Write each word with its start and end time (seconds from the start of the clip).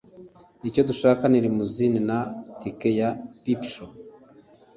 Icyo 0.67 0.81
dushaka 0.89 1.23
ni 1.27 1.39
limousine 1.43 1.99
na 2.09 2.19
tike 2.61 2.89
ya 2.99 3.09
peepshow. 3.41 3.89